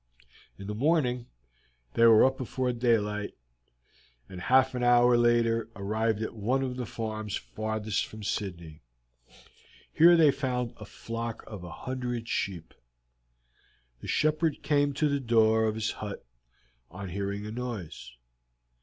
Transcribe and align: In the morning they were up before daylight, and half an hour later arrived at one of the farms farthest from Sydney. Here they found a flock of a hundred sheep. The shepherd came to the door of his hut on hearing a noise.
In 0.57 0.65
the 0.65 0.73
morning 0.73 1.27
they 1.93 2.07
were 2.07 2.25
up 2.25 2.35
before 2.35 2.73
daylight, 2.73 3.35
and 4.27 4.41
half 4.41 4.73
an 4.73 4.81
hour 4.81 5.15
later 5.15 5.69
arrived 5.75 6.23
at 6.23 6.33
one 6.33 6.63
of 6.63 6.75
the 6.75 6.87
farms 6.87 7.35
farthest 7.35 8.07
from 8.07 8.23
Sydney. 8.23 8.81
Here 9.93 10.17
they 10.17 10.31
found 10.31 10.73
a 10.77 10.85
flock 10.85 11.43
of 11.45 11.63
a 11.63 11.69
hundred 11.69 12.27
sheep. 12.27 12.73
The 13.99 14.07
shepherd 14.07 14.63
came 14.63 14.91
to 14.93 15.07
the 15.07 15.19
door 15.19 15.65
of 15.65 15.75
his 15.75 15.91
hut 15.91 16.25
on 16.89 17.09
hearing 17.09 17.45
a 17.45 17.51
noise. 17.51 18.13